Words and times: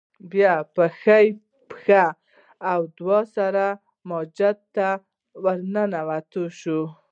بيا 0.31 0.53
په 0.75 0.83
ښۍ 0.99 1.25
پښې 1.69 2.05
او 2.71 2.79
دعا 2.97 3.19
سره 3.35 3.65
جومات 4.07 4.59
ته 4.75 4.87
ور 5.43 5.57
دننه 5.73 6.17
شو 6.59 6.79